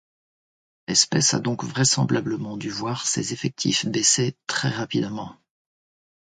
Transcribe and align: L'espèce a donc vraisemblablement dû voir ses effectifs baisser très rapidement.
L'espèce 0.87 1.35
a 1.35 1.39
donc 1.39 1.63
vraisemblablement 1.63 2.57
dû 2.57 2.71
voir 2.71 3.05
ses 3.05 3.33
effectifs 3.33 3.85
baisser 3.85 4.35
très 4.47 4.69
rapidement. 4.71 5.35